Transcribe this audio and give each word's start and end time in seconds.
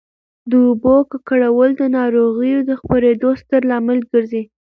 د 0.49 0.51
اوبو 0.67 0.95
ککړول 1.11 1.69
د 1.77 1.83
ناروغیو 1.97 2.59
د 2.69 2.71
خپرېدو 2.81 3.29
ستر 3.41 3.61
لامل 3.69 3.99
ګرځي. 4.11 4.43